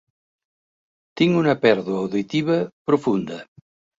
Tinc 1.21 1.37
una 1.41 1.53
pèrdua 1.67 2.01
auditiva 2.05 2.57
profunda. 2.91 3.41